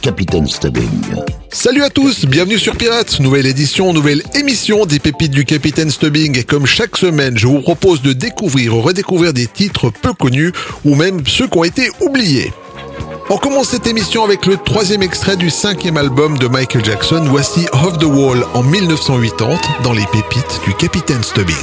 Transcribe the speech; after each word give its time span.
Capitaine 0.00 0.46
Stubbing. 0.46 0.88
Salut 1.50 1.82
à 1.82 1.90
tous, 1.90 2.24
bienvenue 2.24 2.58
sur 2.58 2.76
Pirates, 2.76 3.20
nouvelle 3.20 3.46
édition, 3.46 3.92
nouvelle 3.92 4.22
émission 4.34 4.86
des 4.86 4.98
pépites 4.98 5.32
du 5.32 5.44
Capitaine 5.44 5.90
Stubbing. 5.90 6.38
Et 6.38 6.44
comme 6.44 6.66
chaque 6.66 6.96
semaine, 6.96 7.36
je 7.36 7.46
vous 7.46 7.60
propose 7.60 8.02
de 8.02 8.12
découvrir 8.12 8.76
ou 8.76 8.80
redécouvrir 8.80 9.32
des 9.32 9.46
titres 9.46 9.90
peu 9.90 10.12
connus 10.12 10.52
ou 10.84 10.94
même 10.94 11.26
ceux 11.26 11.48
qui 11.48 11.58
ont 11.58 11.64
été 11.64 11.90
oubliés. 12.00 12.52
On 13.30 13.36
commence 13.36 13.68
cette 13.68 13.86
émission 13.86 14.24
avec 14.24 14.46
le 14.46 14.56
troisième 14.56 15.02
extrait 15.02 15.36
du 15.36 15.50
cinquième 15.50 15.96
album 15.96 16.38
de 16.38 16.46
Michael 16.46 16.84
Jackson. 16.84 17.24
Voici 17.26 17.66
Off 17.72 17.98
the 17.98 18.04
Wall 18.04 18.44
en 18.54 18.62
1980 18.62 19.58
dans 19.82 19.92
les 19.92 20.06
pépites 20.06 20.60
du 20.64 20.74
Capitaine 20.74 21.22
Stubbing. 21.22 21.56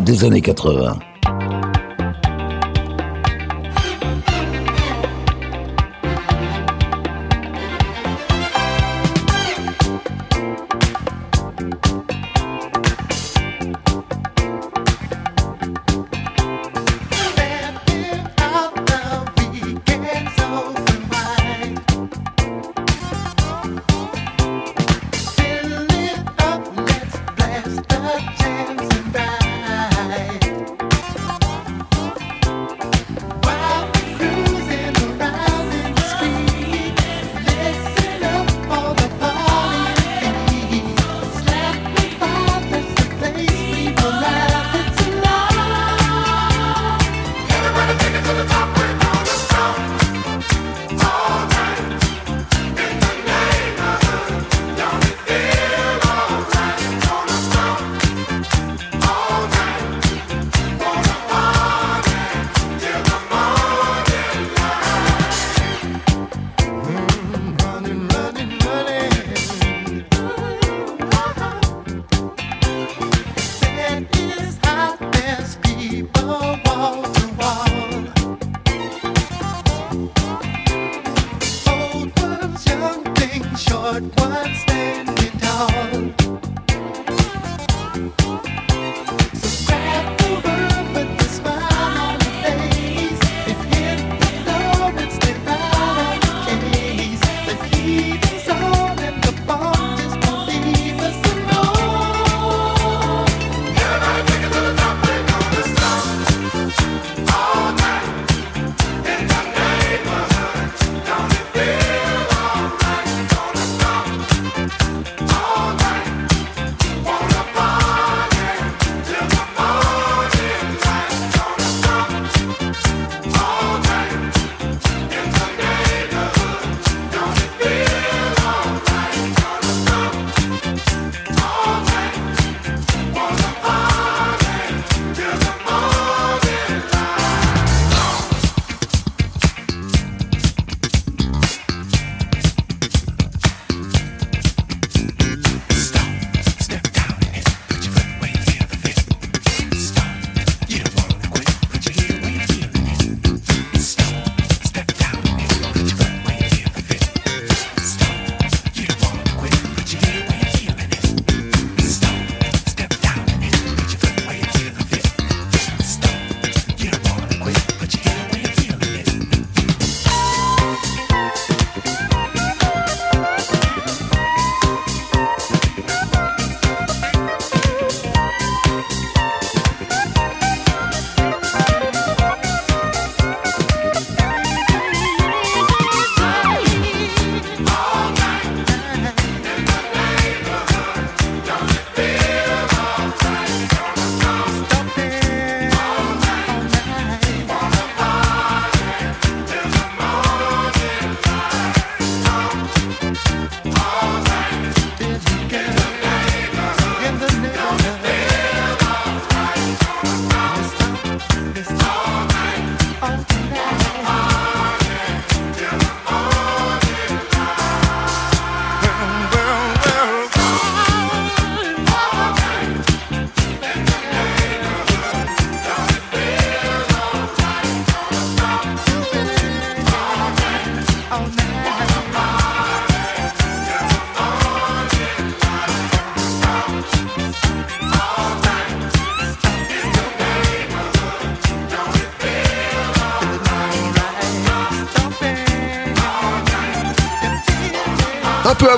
Des 0.00 0.24
années 0.24 0.42
80. 0.42 0.98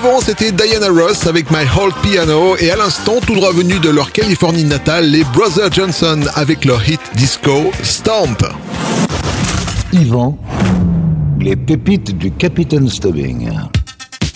Avant, 0.03 0.21
c'était 0.21 0.51
Diana 0.53 0.89
Ross 0.89 1.27
avec 1.27 1.51
My 1.51 1.65
Hold 1.77 1.95
Piano 2.03 2.57
et 2.59 2.71
à 2.71 2.77
l'instant, 2.77 3.17
tout 3.27 3.35
droit 3.35 3.53
venu 3.53 3.79
de 3.81 3.91
leur 3.91 4.13
Californie 4.13 4.65
natale, 4.65 5.11
les 5.11 5.25
Brothers 5.25 5.73
Johnson 5.73 6.21
avec 6.37 6.65
leur 6.65 6.89
hit 6.89 7.01
disco 7.15 7.71
Stomp. 7.83 8.43
Yvan, 9.93 10.39
les 11.39 11.57
pépites 11.57 12.17
du 12.17 12.31
Capitaine 12.31 12.89
Stubbing. 12.89 13.51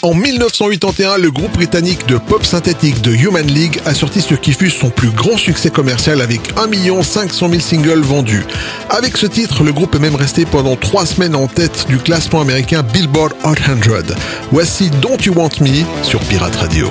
En 0.05 0.13
1981, 0.13 1.17
le 1.17 1.31
groupe 1.31 1.53
britannique 1.53 2.07
de 2.07 2.19
pop 2.19 2.45
synthétique 2.45 3.01
de 3.01 3.11
Human 3.11 3.47
League 3.47 3.81
a 3.87 3.95
sorti 3.95 4.21
ce 4.21 4.35
qui 4.35 4.53
fut 4.53 4.69
son 4.69 4.91
plus 4.91 5.09
grand 5.09 5.39
succès 5.39 5.71
commercial 5.71 6.21
avec 6.21 6.41
1 6.59 7.03
500 7.03 7.49
000 7.49 7.59
singles 7.59 8.03
vendus. 8.03 8.45
Avec 8.91 9.17
ce 9.17 9.25
titre, 9.25 9.65
le 9.65 9.73
groupe 9.73 9.95
est 9.95 9.99
même 9.99 10.15
resté 10.15 10.45
pendant 10.45 10.77
trois 10.77 11.07
semaines 11.07 11.35
en 11.35 11.47
tête 11.47 11.87
du 11.89 11.97
classement 11.97 12.43
américain 12.43 12.83
Billboard 12.83 13.33
Hot 13.45 13.55
100. 13.57 14.15
Voici 14.53 14.91
Don't 15.01 15.25
You 15.25 15.33
Want 15.33 15.63
Me 15.63 15.85
sur 16.03 16.21
Pirate 16.21 16.57
Radio. 16.57 16.91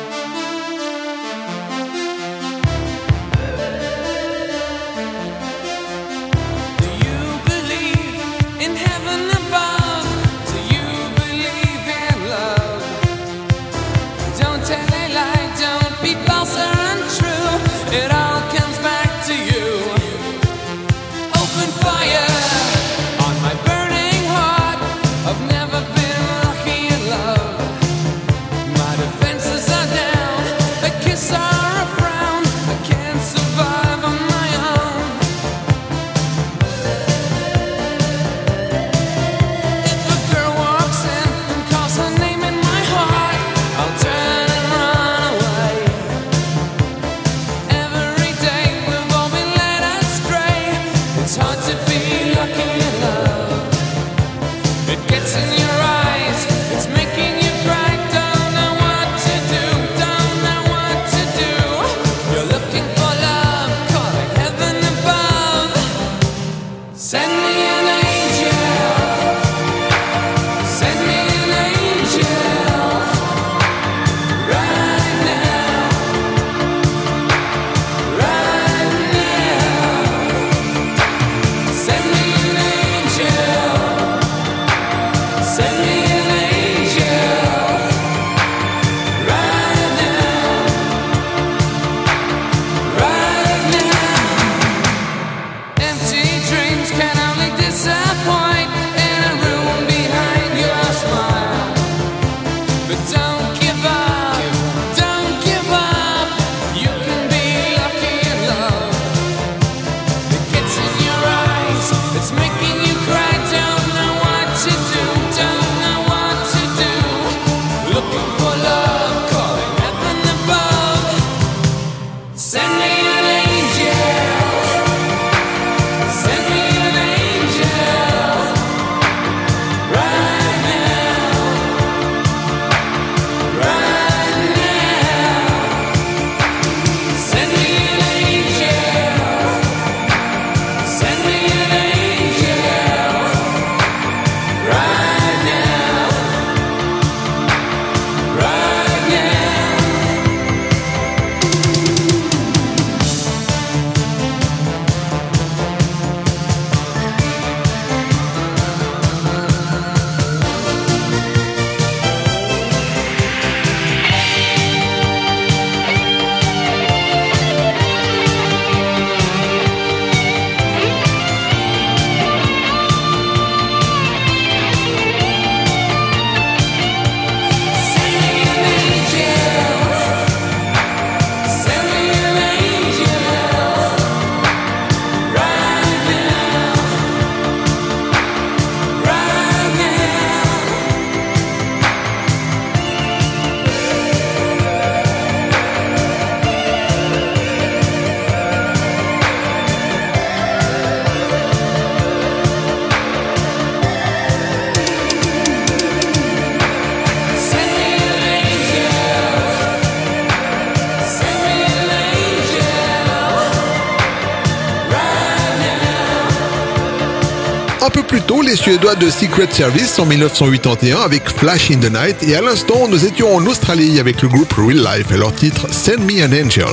Les 218.51 218.57
Suédois 218.57 218.95
de 218.95 219.09
Secret 219.09 219.47
Service 219.49 219.97
en 219.97 220.05
1981 220.05 220.99
avec 220.99 221.29
Flash 221.29 221.71
in 221.71 221.77
the 221.77 221.89
Night 221.89 222.17
et 222.27 222.35
à 222.35 222.41
l'instant 222.41 222.89
nous 222.89 223.05
étions 223.05 223.33
en 223.33 223.45
Australie 223.45 223.97
avec 223.97 224.21
le 224.21 224.27
groupe 224.27 224.51
Real 224.57 224.75
Life 224.75 225.09
et 225.13 225.17
leur 225.17 225.33
titre 225.33 225.71
Send 225.71 225.99
Me 225.99 226.21
an 226.21 226.45
Angel. 226.45 226.65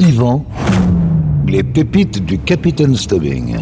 Yvan, 0.00 0.46
les 1.46 1.62
pépites 1.62 2.24
du 2.24 2.38
Capitaine 2.38 2.96
Stubbing. 2.96 3.58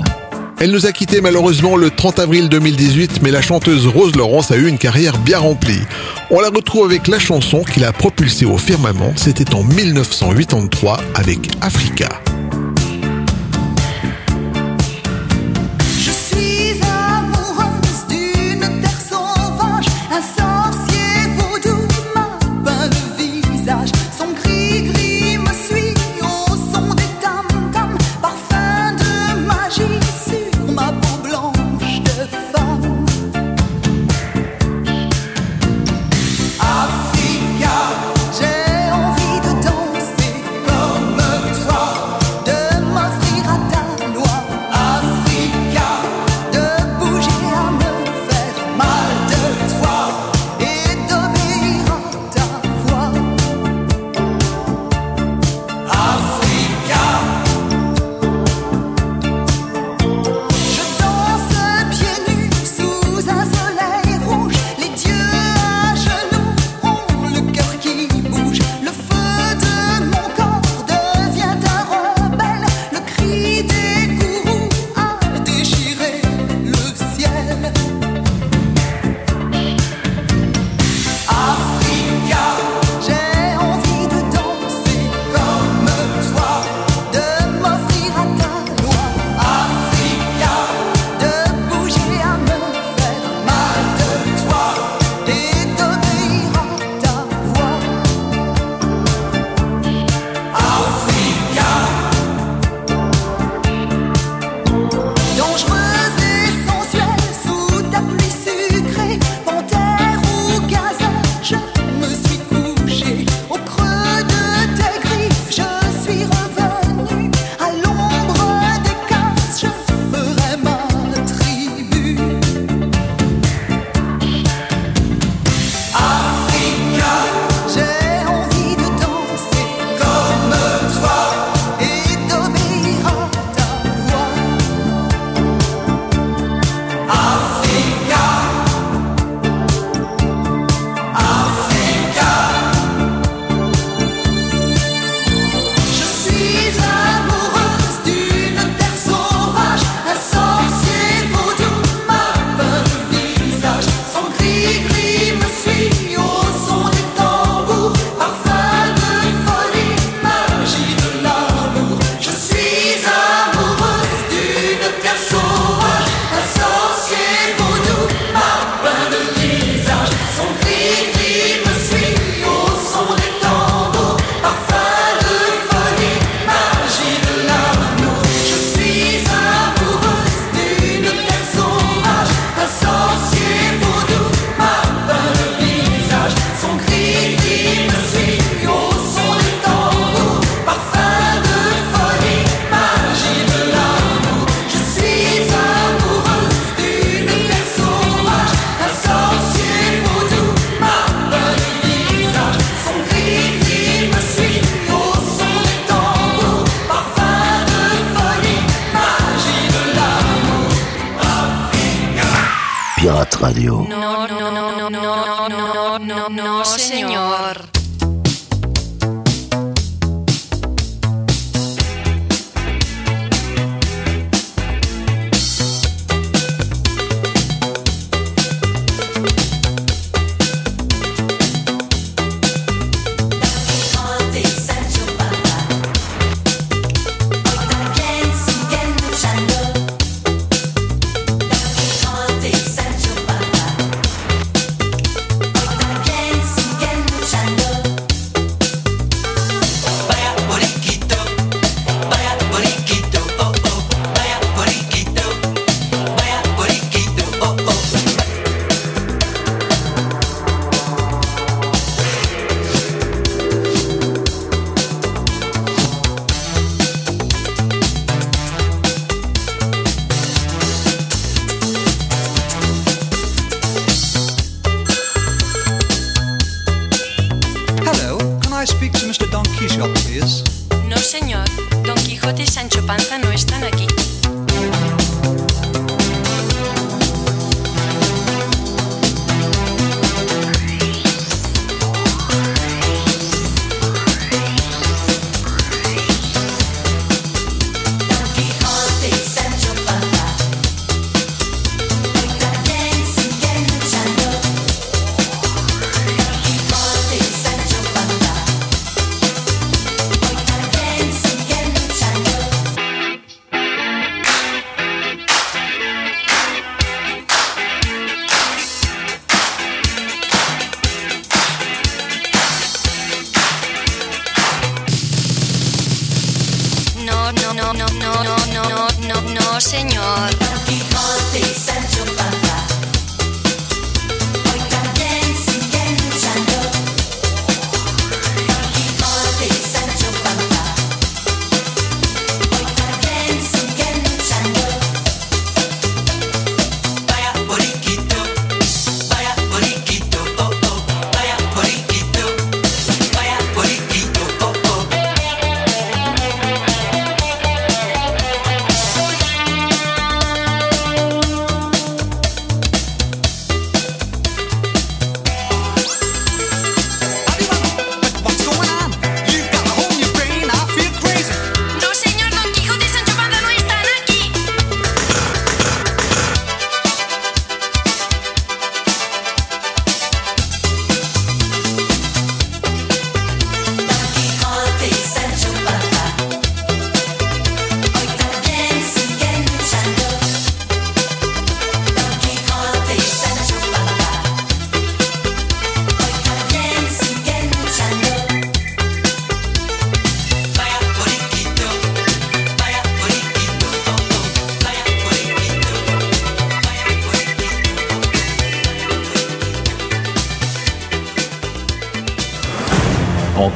Elle 0.60 0.70
nous 0.70 0.86
a 0.86 0.92
quitté 0.92 1.20
malheureusement 1.20 1.76
le 1.76 1.90
30 1.90 2.20
avril 2.20 2.48
2018, 2.48 3.22
mais 3.22 3.32
la 3.32 3.42
chanteuse 3.42 3.88
Rose 3.88 4.14
Laurence 4.14 4.52
a 4.52 4.56
eu 4.56 4.68
une 4.68 4.78
carrière 4.78 5.18
bien 5.18 5.38
remplie. 5.38 5.82
On 6.30 6.40
la 6.40 6.48
retrouve 6.48 6.84
avec 6.84 7.08
la 7.08 7.18
chanson 7.18 7.64
qui 7.64 7.80
l'a 7.80 7.92
propulsée 7.92 8.44
au 8.44 8.56
firmament, 8.56 9.14
c'était 9.16 9.52
en 9.52 9.64
1983 9.64 11.00
avec 11.16 11.40
Africa. 11.60 12.08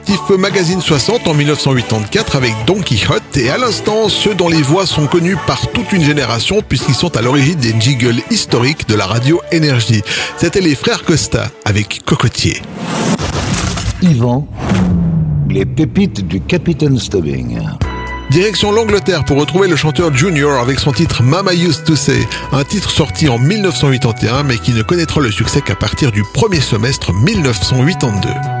actif 0.00 0.30
Magazine 0.30 0.80
60 0.80 1.28
en 1.28 1.34
1984 1.34 2.36
avec 2.36 2.54
Don 2.66 2.80
Quichotte 2.80 3.36
et 3.36 3.50
à 3.50 3.58
l'instant 3.58 4.08
ceux 4.08 4.34
dont 4.34 4.48
les 4.48 4.62
voix 4.62 4.86
sont 4.86 5.06
connues 5.06 5.36
par 5.46 5.70
toute 5.72 5.92
une 5.92 6.02
génération 6.02 6.62
puisqu'ils 6.66 6.94
sont 6.94 7.14
à 7.18 7.20
l'origine 7.20 7.56
des 7.56 7.78
jiggles 7.78 8.22
historiques 8.30 8.88
de 8.88 8.94
la 8.94 9.04
radio 9.04 9.42
énergie. 9.52 10.00
C'était 10.38 10.62
les 10.62 10.74
frères 10.74 11.04
Costa 11.04 11.50
avec 11.66 12.00
Cocotier. 12.06 12.62
Yvan, 14.00 14.48
les 15.50 15.66
pépites 15.66 16.26
du 16.26 16.40
Capitaine 16.40 16.98
Stubbing. 16.98 17.60
Direction 18.30 18.72
l'Angleterre 18.72 19.26
pour 19.26 19.38
retrouver 19.38 19.68
le 19.68 19.76
chanteur 19.76 20.16
Junior 20.16 20.62
avec 20.62 20.78
son 20.78 20.92
titre 20.92 21.22
Mama 21.22 21.52
Used 21.52 21.84
to 21.84 21.94
Say, 21.94 22.26
un 22.52 22.64
titre 22.64 22.90
sorti 22.90 23.28
en 23.28 23.36
1981 23.36 24.44
mais 24.44 24.56
qui 24.56 24.72
ne 24.72 24.82
connaîtra 24.82 25.20
le 25.20 25.30
succès 25.30 25.60
qu'à 25.60 25.76
partir 25.76 26.10
du 26.10 26.22
premier 26.32 26.62
semestre 26.62 27.12
1982. 27.12 28.59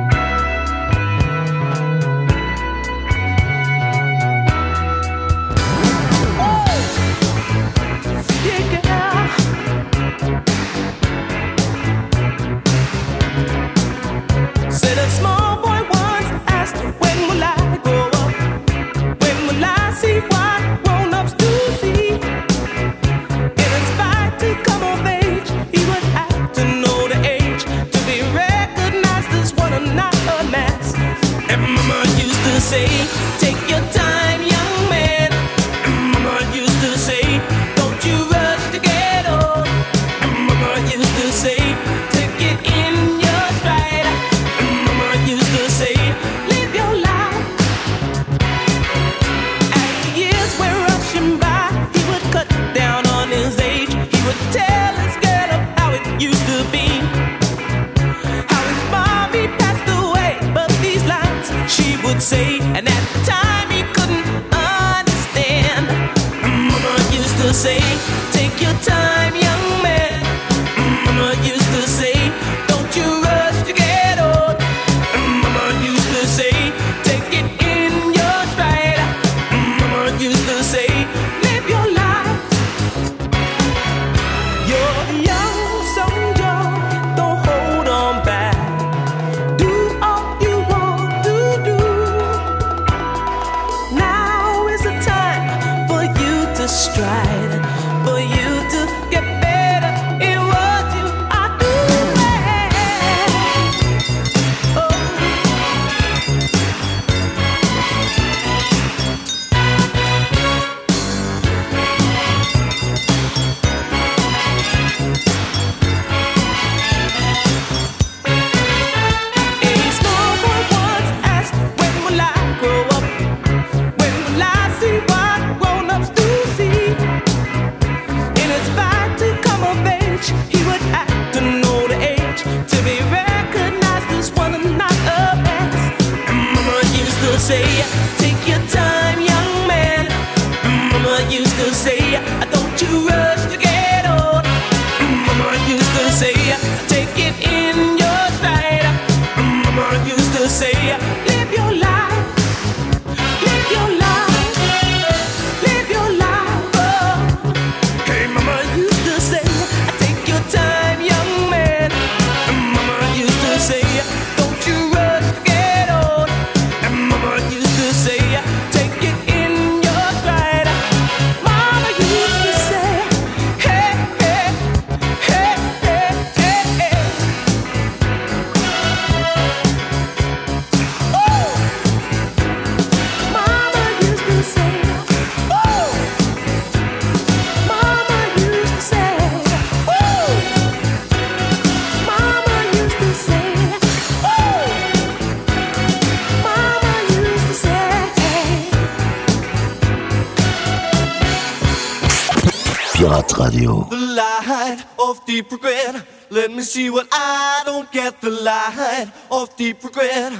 Pirate 203.10 203.38
Radio. 203.38 203.88
The 203.90 203.96
light 203.96 204.84
of 205.00 205.26
deep 205.26 205.50
regret. 205.50 206.06
Let 206.30 206.52
me 206.52 206.62
see 206.62 206.90
what 206.90 207.08
I 207.10 207.62
don't 207.64 207.90
get. 207.90 208.20
The 208.20 208.30
light 208.30 209.10
of 209.32 209.56
deep 209.56 209.82
regret. 209.82 210.32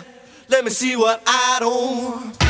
Let 0.49 0.64
me 0.64 0.71
see 0.71 0.95
what 0.95 1.21
I 1.27 1.57
don't. 1.59 2.49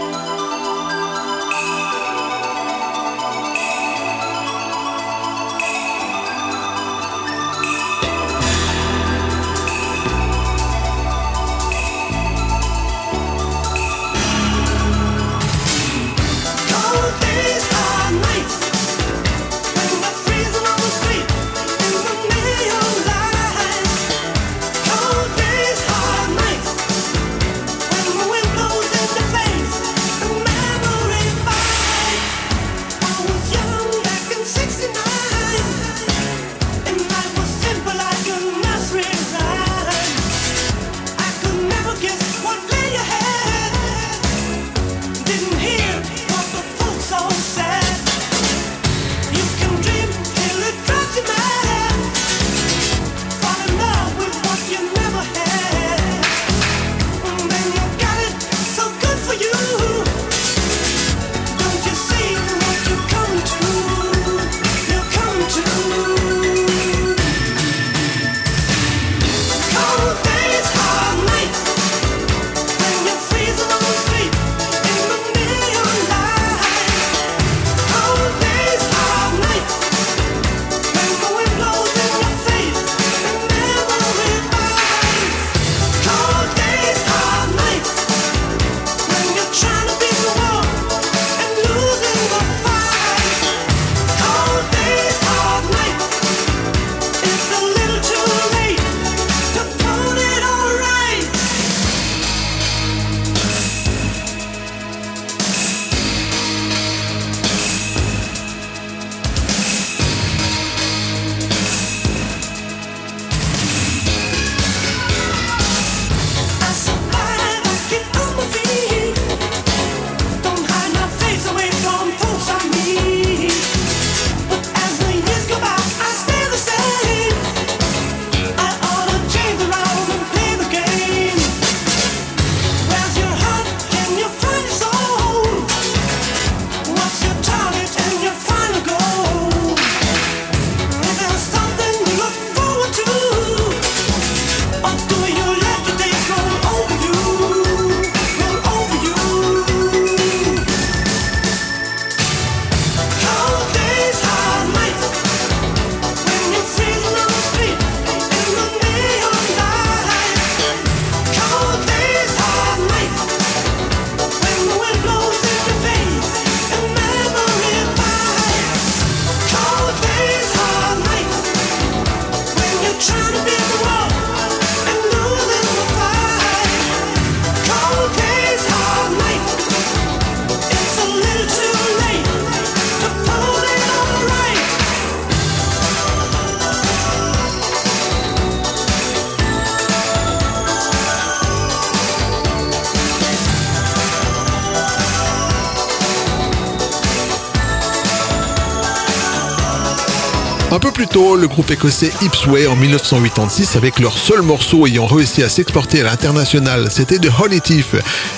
plus 200.91 201.07
tôt, 201.07 201.35
le 201.35 201.47
groupe 201.47 201.71
écossais 201.71 202.11
Ipsway 202.21 202.67
en 202.67 202.75
1986 202.75 203.75
avec 203.75 203.99
leur 203.99 204.17
seul 204.17 204.41
morceau 204.41 204.85
ayant 204.85 205.05
réussi 205.05 205.43
à 205.43 205.49
s'exporter 205.49 206.01
à 206.01 206.03
l'international, 206.03 206.87
c'était 206.91 207.17
The 207.17 207.29
Honey 207.39 207.59
Thief. 207.59 207.95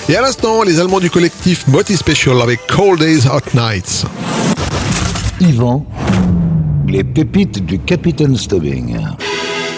Et 0.08 0.16
à 0.16 0.22
l'instant, 0.22 0.62
les 0.62 0.78
Allemands 0.78 1.00
du 1.00 1.10
collectif 1.10 1.66
Moti 1.68 1.96
Special 1.96 2.40
avec 2.40 2.60
Cold 2.66 3.00
Days 3.00 3.26
Hot 3.26 3.54
Nights. 3.54 4.04
Yvan, 5.40 5.84
les 6.86 7.04
pépites 7.04 7.64
du 7.64 7.78
Capitaine 7.78 8.36
Stubbing. 8.36 8.96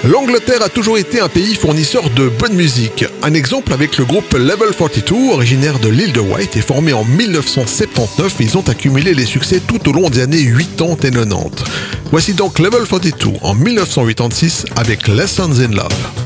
L'Angleterre 0.04 0.62
a 0.62 0.68
toujours 0.68 0.98
été 0.98 1.20
un 1.20 1.28
pays 1.28 1.54
fournisseur 1.54 2.10
de 2.10 2.28
bonne 2.28 2.54
musique. 2.54 3.04
Un 3.22 3.34
exemple 3.34 3.72
avec 3.72 3.98
le 3.98 4.04
groupe 4.04 4.32
Level 4.34 4.74
42, 4.76 5.32
originaire 5.32 5.78
de 5.78 5.88
l'île 5.88 6.12
de 6.12 6.20
White 6.20 6.56
et 6.56 6.60
formé 6.60 6.92
en 6.92 7.04
1979, 7.04 8.36
ils 8.40 8.56
ont 8.56 8.68
accumulé 8.68 9.14
les 9.14 9.26
succès 9.26 9.60
tout 9.60 9.88
au 9.88 9.92
long 9.92 10.08
des 10.08 10.20
années 10.20 10.44
80 10.44 10.96
et 11.02 11.10
90. 11.10 11.64
Voici 12.10 12.34
donc 12.34 12.58
Level 12.58 12.86
42 12.86 13.38
en 13.42 13.54
1986 13.54 14.66
avec 14.76 15.08
Lessons 15.08 15.60
in 15.60 15.72
Love. 15.72 16.25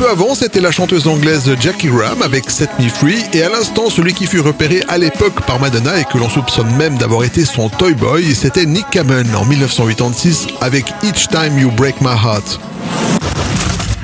peu 0.00 0.08
avant, 0.08 0.34
c'était 0.34 0.60
la 0.60 0.70
chanteuse 0.70 1.06
anglaise 1.06 1.54
Jackie 1.60 1.90
Ram 1.90 2.22
avec 2.22 2.48
Set 2.48 2.70
Me 2.78 2.88
Free, 2.88 3.22
et 3.34 3.42
à 3.42 3.50
l'instant, 3.50 3.90
celui 3.90 4.14
qui 4.14 4.26
fut 4.26 4.40
repéré 4.40 4.82
à 4.88 4.96
l'époque 4.96 5.38
par 5.46 5.60
Madonna 5.60 6.00
et 6.00 6.04
que 6.04 6.16
l'on 6.16 6.30
soupçonne 6.30 6.74
même 6.76 6.96
d'avoir 6.96 7.22
été 7.22 7.44
son 7.44 7.68
Toy 7.68 7.92
Boy, 7.92 8.34
c'était 8.34 8.64
Nick 8.64 8.88
Cameron 8.90 9.26
en 9.34 9.44
1986 9.44 10.46
avec 10.62 10.86
Each 11.02 11.28
Time 11.28 11.58
You 11.58 11.70
Break 11.72 12.00
My 12.00 12.08
Heart. 12.08 12.60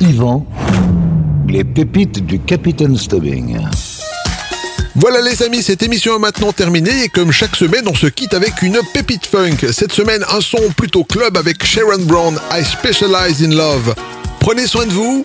Yvan, 0.03 0.47
les 1.49 1.65
pépites 1.65 2.27
du 2.27 2.41
Capitaine 2.41 2.99
Stubbing. 2.99 3.59
Voilà 4.97 5.23
les 5.23 5.43
amis, 5.43 5.63
cette 5.63 5.83
émission 5.83 6.17
est 6.17 6.21
maintenant 6.21 6.53
terminée 6.53 7.05
et 7.05 7.09
comme 7.09 7.33
chaque 7.33 7.57
semaine, 7.57 7.85
on 7.87 7.95
se 7.95 8.09
quitte 8.09 8.35
avec 8.35 8.61
une 8.61 8.79
pépite 8.93 9.25
funk. 9.25 9.73
Cette 9.73 9.93
semaine, 9.93 10.25
un 10.31 10.43
son 10.43 10.61
plutôt 10.77 11.05
club 11.05 11.39
avec 11.39 11.65
Sharon 11.65 12.01
Brown, 12.01 12.39
I 12.53 12.63
Specialize 12.63 13.43
in 13.43 13.55
Love. 13.57 13.95
Prenez 14.41 14.67
soin 14.67 14.85
de 14.85 14.93
vous, 14.93 15.25